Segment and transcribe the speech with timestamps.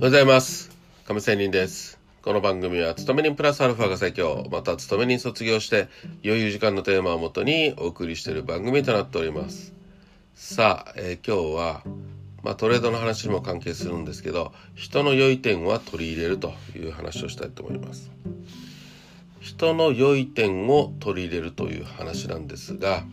[0.00, 0.70] おはようございます。
[1.04, 1.98] 亀仙人です。
[2.22, 5.88] この番組は、勤め人プラスアルファが最強、また勤め人卒業して、
[6.24, 9.74] 余裕時間のテーマをもとにお送りしている番組となっております。
[10.34, 11.82] さあ、えー今日は、
[12.42, 18.10] まあ、トレードの話にも関係するんですけど、人の良い点は取り入れるという話をしたいと思います。
[19.40, 23.04] 人の良い点を取り入れるという話なんですが、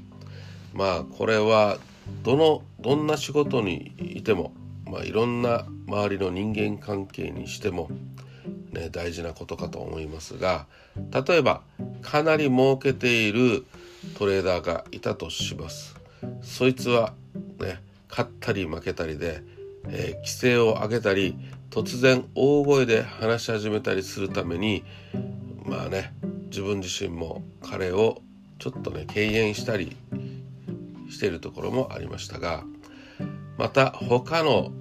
[0.74, 1.80] まあ、これは、
[2.24, 4.54] どの、どんな仕事にいても、
[4.90, 7.90] まあ、いろんな周りの人間関係にしても、
[8.72, 10.68] ね、大事なことかと思いますが
[11.12, 11.62] 例えば
[12.02, 13.66] かなり儲けている
[14.18, 15.96] トレーダーがいたとします。
[16.42, 17.14] そいつは
[17.60, 19.44] ね勝ったり負けたりで、
[19.90, 21.38] えー規制を上げたり
[21.70, 24.84] 突然大声で話し始めたりするために
[25.66, 26.14] まあね
[26.50, 28.22] 自分自身も彼を
[28.60, 29.96] ちょっとね敬遠したり
[31.10, 32.64] しているところもありましたが
[33.58, 34.72] また他の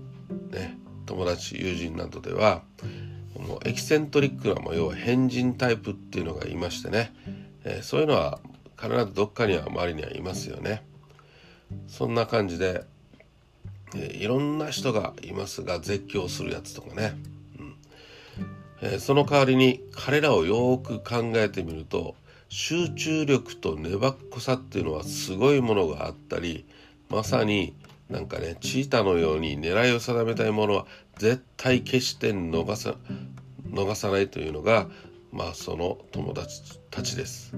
[0.50, 2.62] ね友達友人などでは
[3.38, 7.14] もうエキセントリックなもう要は変人タイプっていうのがいましてね、
[7.64, 8.40] えーそういうのは
[8.80, 10.84] 必ずどっかには周りにはいますよね。
[11.88, 12.84] そんな感じで、
[13.94, 17.14] えーいろんな人がいますが絶叫するやつとかね、
[17.58, 17.76] うん。
[18.82, 22.14] えーその代わりに彼らをよく考えてみると
[22.48, 26.66] 集中力と粘っこさっていうのはすごいものがあったり
[27.10, 27.74] まさに
[28.10, 30.86] なんかねチーターのように狙いを定めたいものは
[31.18, 32.94] 絶対決して逃さ
[33.70, 34.86] 逃さないというのが
[35.32, 37.54] まあその友達たちです。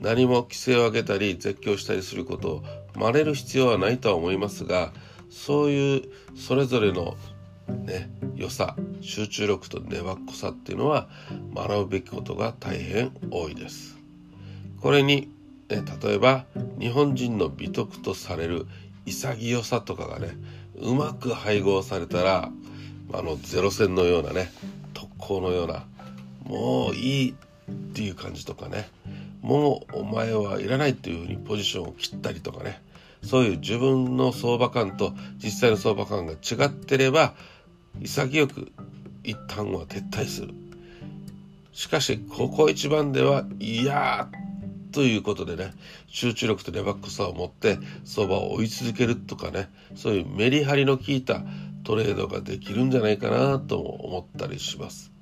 [0.00, 2.64] 何も規制を上げたり絶叫したりすることを
[2.96, 4.92] 真似る必要はないとは思いますが
[5.30, 6.02] そういう
[6.36, 7.16] それぞれの
[7.68, 11.08] ね良さ集中力と粘っこさっていうのは
[11.54, 13.96] 学ぶべきことが大変多いです。
[14.80, 15.30] これに、
[15.68, 16.44] ね、例えば
[16.78, 18.66] 日本人の美徳とされる
[19.06, 20.36] 潔さとかがね
[20.76, 22.50] うまく配合されたら
[23.12, 24.52] あのゼロ戦のようなね
[24.92, 25.84] 特攻のような
[26.44, 27.34] もういいっ
[27.94, 28.88] ていう感じとかね
[29.40, 32.82] もうお前はいらないっていうふうにポジションを切ったりとかね
[33.22, 37.34] そういう自分の相場感と実際の相場感が違ってれば
[38.00, 38.72] 潔く
[39.24, 40.54] 一旦は撤退する。
[41.72, 44.45] しかしここ一番ではいやー
[44.96, 45.74] ということでね
[46.08, 51.42] 集中力と粘っこさを持って相場を追い続けるとかねそういうメリハリの効いた
[51.84, 55.12] トレードができるんじゃないかなとも思ったりします。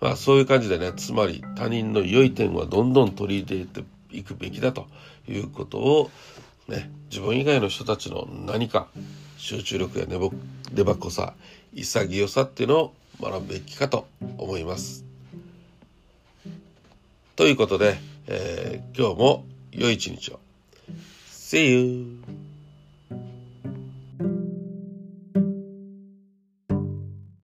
[0.00, 4.86] まあそういう感じでねつまり他人の良い点はどんどん取り入れていくべきだと
[5.28, 6.10] いうことを
[6.66, 8.88] ね自分以外の人たちの何か
[9.36, 11.34] 集中力や粘っこさ
[11.74, 14.08] 潔さっていうのを学ぶべきかと
[14.38, 15.04] 思います。
[17.38, 18.00] ということで、
[18.30, 20.40] えー今日も良い一日を。
[21.30, 22.17] See you!